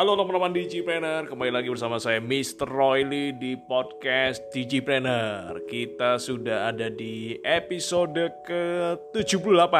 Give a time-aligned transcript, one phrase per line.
[0.00, 2.64] Halo teman-teman Digipreneur, kembali lagi bersama saya Mr.
[2.64, 5.68] Royli di podcast Digipreneur.
[5.68, 8.16] Kita sudah ada di episode
[8.48, 9.76] ke-78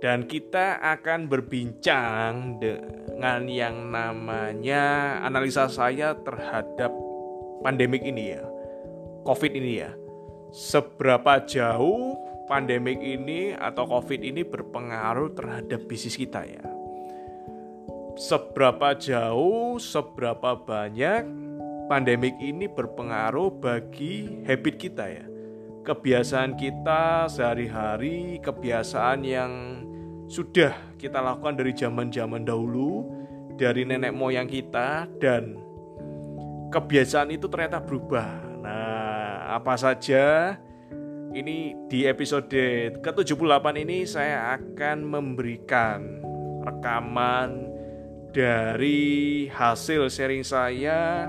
[0.00, 6.88] dan kita akan berbincang dengan yang namanya analisa saya terhadap
[7.60, 8.48] pandemik ini ya,
[9.28, 9.92] COVID ini ya.
[10.56, 12.16] Seberapa jauh
[12.48, 16.75] pandemik ini atau COVID ini berpengaruh terhadap bisnis kita ya
[18.16, 21.28] seberapa jauh, seberapa banyak
[21.86, 25.26] pandemik ini berpengaruh bagi habit kita ya.
[25.86, 29.52] Kebiasaan kita sehari-hari, kebiasaan yang
[30.26, 33.06] sudah kita lakukan dari zaman-zaman dahulu,
[33.54, 35.54] dari nenek moyang kita dan
[36.74, 38.26] kebiasaan itu ternyata berubah.
[38.66, 40.56] Nah, apa saja
[41.30, 42.50] ini di episode
[42.98, 46.18] ke-78 ini saya akan memberikan
[46.66, 47.75] rekaman
[48.36, 51.24] dari hasil sharing saya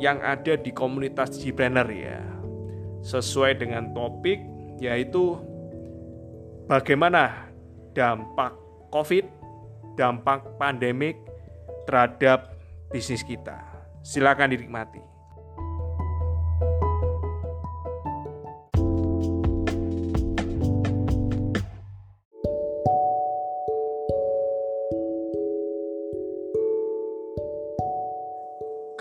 [0.00, 2.24] yang ada di komunitas Digipreneur ya.
[3.04, 4.40] Sesuai dengan topik
[4.80, 5.36] yaitu
[6.64, 7.52] bagaimana
[7.92, 8.56] dampak
[8.88, 9.28] COVID,
[10.00, 11.20] dampak pandemik
[11.84, 12.56] terhadap
[12.88, 13.60] bisnis kita.
[14.00, 15.11] Silakan dinikmati.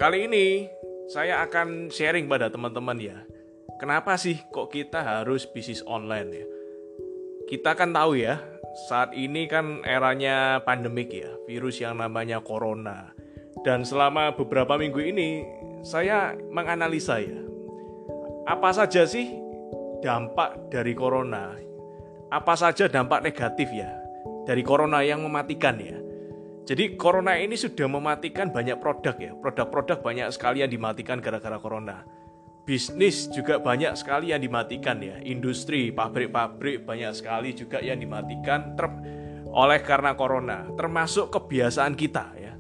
[0.01, 0.65] Kali ini
[1.13, 3.21] saya akan sharing pada teman-teman ya.
[3.77, 6.45] Kenapa sih kok kita harus bisnis online ya?
[7.45, 8.41] Kita kan tahu ya,
[8.89, 13.13] saat ini kan eranya pandemik ya, virus yang namanya corona.
[13.61, 15.45] Dan selama beberapa minggu ini
[15.85, 17.37] saya menganalisa ya.
[18.49, 19.29] Apa saja sih
[20.01, 21.53] dampak dari corona?
[22.33, 24.01] Apa saja dampak negatif ya
[24.49, 26.01] dari corona yang mematikan ya?
[26.61, 29.31] Jadi corona ini sudah mematikan banyak produk ya.
[29.33, 32.05] Produk-produk banyak sekali yang dimatikan gara-gara corona.
[32.61, 35.17] Bisnis juga banyak sekali yang dimatikan ya.
[35.25, 38.87] Industri, pabrik-pabrik banyak sekali juga yang dimatikan ter
[39.51, 40.69] oleh karena corona.
[40.77, 42.53] Termasuk kebiasaan kita ya.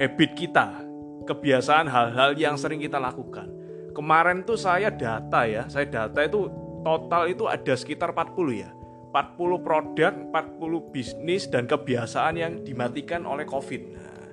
[0.00, 0.82] Habit kita,
[1.28, 3.46] kebiasaan hal-hal yang sering kita lakukan.
[3.94, 6.50] Kemarin tuh saya data ya, saya data itu
[6.82, 8.73] total itu ada sekitar 40 ya
[9.14, 13.82] 40 produk, 40 bisnis dan kebiasaan yang dimatikan oleh COVID.
[13.94, 14.26] Nah,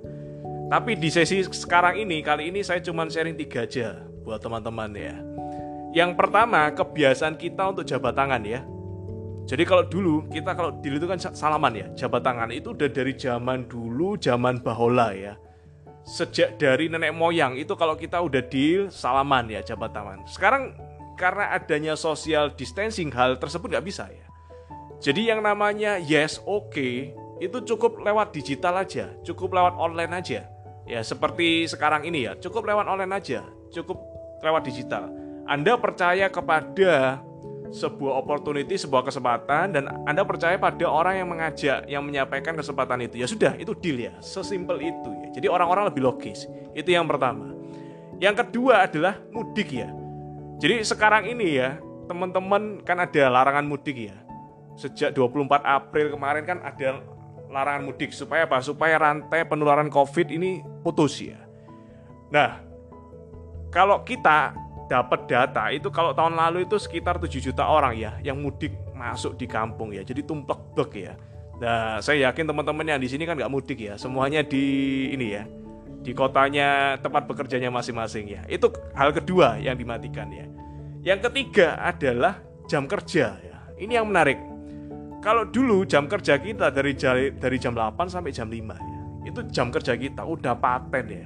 [0.73, 5.21] tapi di sesi sekarang ini, kali ini saya cuma sharing tiga aja buat teman-teman ya.
[5.93, 8.65] Yang pertama, kebiasaan kita untuk jabat tangan ya.
[9.45, 13.13] Jadi kalau dulu, kita kalau dulu itu kan salaman ya, jabat tangan itu udah dari
[13.13, 15.37] zaman dulu, zaman bahola ya.
[16.01, 20.25] Sejak dari nenek moyang itu kalau kita udah deal salaman ya jabat tangan.
[20.25, 20.73] Sekarang
[21.13, 24.30] karena adanya social distancing hal tersebut nggak bisa ya
[25.01, 30.45] jadi yang namanya yes oke okay, itu cukup lewat digital aja, cukup lewat online aja.
[30.85, 33.41] Ya seperti sekarang ini ya, cukup lewat online aja,
[33.73, 33.97] cukup
[34.45, 35.09] lewat digital.
[35.50, 37.17] Anda percaya kepada
[37.73, 43.17] sebuah opportunity, sebuah kesempatan dan Anda percaya pada orang yang mengajak, yang menyampaikan kesempatan itu.
[43.17, 44.13] Ya sudah, itu deal ya.
[44.22, 45.28] Sesimpel itu ya.
[45.34, 46.45] Jadi orang-orang lebih logis.
[46.78, 47.57] Itu yang pertama.
[48.22, 49.90] Yang kedua adalah mudik ya.
[50.61, 54.20] Jadi sekarang ini ya, teman-teman kan ada larangan mudik ya
[54.81, 57.05] sejak 24 April kemarin kan ada
[57.53, 58.57] larangan mudik supaya apa?
[58.65, 61.37] Supaya rantai penularan Covid ini putus ya.
[62.33, 62.63] Nah,
[63.69, 64.57] kalau kita
[64.89, 69.37] dapat data itu kalau tahun lalu itu sekitar 7 juta orang ya yang mudik masuk
[69.37, 70.01] di kampung ya.
[70.01, 71.13] Jadi tumplek-blek ya.
[71.61, 73.93] Nah, saya yakin teman-teman yang di sini kan nggak mudik ya.
[73.95, 74.65] Semuanya di
[75.13, 75.45] ini ya.
[76.01, 78.41] Di kotanya tempat bekerjanya masing-masing ya.
[78.49, 80.49] Itu hal kedua yang dimatikan ya.
[81.05, 83.57] Yang ketiga adalah jam kerja ya.
[83.77, 84.50] Ini yang menarik
[85.21, 86.97] kalau dulu jam kerja kita dari
[87.37, 88.99] dari jam 8 sampai jam 5 ya.
[89.21, 91.25] Itu jam kerja kita udah paten ya.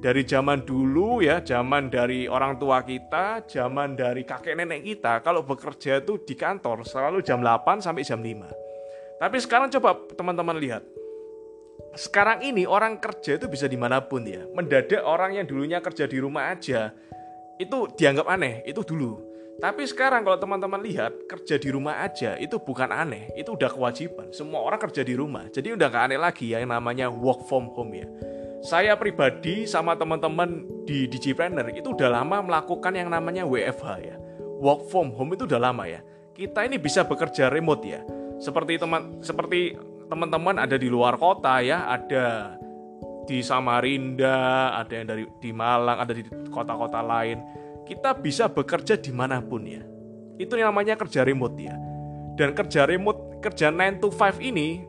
[0.00, 5.44] Dari zaman dulu ya, zaman dari orang tua kita, zaman dari kakek nenek kita, kalau
[5.44, 8.48] bekerja itu di kantor selalu jam 8 sampai jam 5.
[9.20, 10.84] Tapi sekarang coba teman-teman lihat.
[11.96, 14.44] Sekarang ini orang kerja itu bisa di mana pun ya.
[14.52, 16.92] Mendadak orang yang dulunya kerja di rumah aja,
[17.60, 19.20] itu dianggap aneh, itu dulu.
[19.60, 24.32] Tapi sekarang kalau teman-teman lihat kerja di rumah aja itu bukan aneh, itu udah kewajiban.
[24.32, 27.68] Semua orang kerja di rumah, jadi udah gak aneh lagi ya yang namanya work from
[27.76, 28.08] home ya.
[28.64, 34.16] Saya pribadi sama teman-teman di Digipreneur itu udah lama melakukan yang namanya WFH ya.
[34.60, 36.00] Work from home itu udah lama ya.
[36.32, 38.00] Kita ini bisa bekerja remote ya.
[38.40, 39.76] Seperti teman seperti
[40.08, 42.56] teman-teman ada di luar kota ya, ada
[43.28, 49.10] di Samarinda, ada yang dari di Malang, ada di kota-kota lain kita bisa bekerja di
[49.10, 49.82] mana pun ya.
[50.38, 51.74] Itu yang namanya kerja remote ya.
[52.38, 54.86] Dan kerja remote, kerja 9 to 5 ini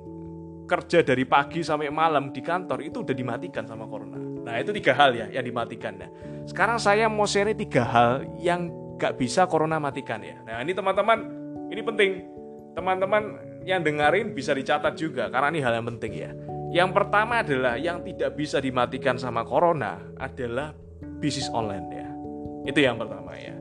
[0.69, 4.21] kerja dari pagi sampai malam di kantor itu udah dimatikan sama corona.
[4.21, 5.97] Nah itu tiga hal ya yang dimatikan.
[5.97, 6.09] Nah,
[6.45, 8.69] sekarang saya mau share tiga hal yang
[9.01, 10.37] gak bisa corona matikan ya.
[10.45, 11.19] Nah ini teman-teman,
[11.73, 12.11] ini penting.
[12.71, 13.23] Teman-teman
[13.67, 16.31] yang dengerin bisa dicatat juga karena ini hal yang penting ya.
[16.71, 20.71] Yang pertama adalah yang tidak bisa dimatikan sama corona adalah
[21.19, 22.07] bisnis online ya.
[22.63, 23.59] Itu yang pertama ya.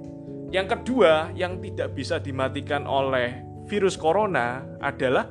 [0.55, 5.27] Yang kedua yang tidak bisa dimatikan oleh virus corona adalah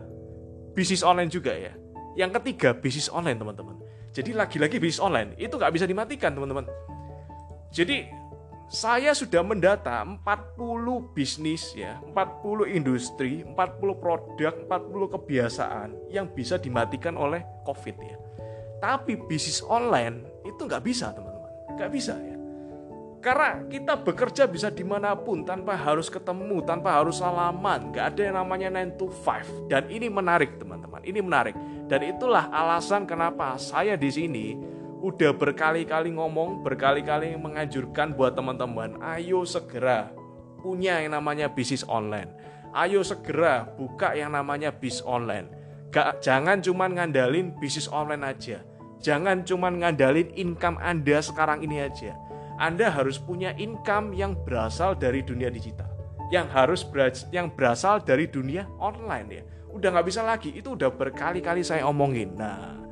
[0.76, 1.72] bisnis online juga ya.
[2.20, 3.80] Yang ketiga bisnis online teman-teman.
[4.12, 6.68] Jadi lagi-lagi bisnis online itu nggak bisa dimatikan teman-teman.
[7.72, 8.12] Jadi
[8.70, 13.58] saya sudah mendata 40 bisnis ya, 40 industri, 40
[13.98, 18.18] produk, 40 kebiasaan yang bisa dimatikan oleh COVID ya.
[18.78, 21.52] Tapi bisnis online itu nggak bisa teman-teman,
[21.82, 22.38] nggak bisa ya.
[23.20, 28.22] Karena kita bekerja bisa di mana pun tanpa harus ketemu, tanpa harus salaman, nggak ada
[28.22, 29.66] yang namanya 9 to 5.
[29.66, 31.58] Dan ini menarik teman-teman, ini menarik.
[31.90, 34.46] Dan itulah alasan kenapa saya di sini
[35.00, 40.12] udah berkali-kali ngomong, berkali-kali menganjurkan buat teman-teman, ayo segera
[40.60, 42.30] punya yang namanya bisnis online.
[42.76, 45.50] Ayo segera buka yang namanya bis online.
[45.90, 48.62] Gak, jangan cuma ngandalin bisnis online aja.
[49.00, 52.14] Jangan cuma ngandalin income Anda sekarang ini aja.
[52.60, 55.88] Anda harus punya income yang berasal dari dunia digital.
[56.30, 56.82] Yang harus
[57.34, 59.44] yang berasal dari dunia online ya.
[59.72, 62.38] Udah nggak bisa lagi, itu udah berkali-kali saya omongin.
[62.38, 62.89] Nah,